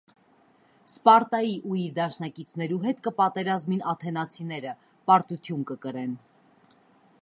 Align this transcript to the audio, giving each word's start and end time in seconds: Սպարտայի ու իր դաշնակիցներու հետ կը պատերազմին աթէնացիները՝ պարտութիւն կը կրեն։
Սպարտայի 0.91 1.51
ու 1.73 1.77
իր 1.81 1.91
դաշնակիցներու 1.99 2.81
հետ 2.87 3.05
կը 3.09 3.15
պատերազմին 3.21 3.87
աթէնացիները՝ 3.95 4.75
պարտութիւն 5.11 5.65
կը 5.73 5.83
կրեն։ 5.87 6.19